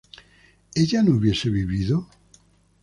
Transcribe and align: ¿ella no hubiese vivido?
¿ella 0.73 1.03
no 1.03 1.11
hubiese 1.11 1.51
vivido? 1.51 2.09